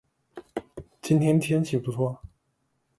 [0.99, 2.23] 今天天气不错